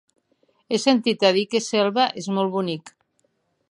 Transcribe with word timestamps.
He 0.73 0.79
sentit 0.85 1.27
a 1.29 1.31
dir 1.37 1.45
que 1.53 1.63
Selva 1.69 2.09
és 2.25 2.35
molt 2.39 2.57
bonic. 2.61 2.95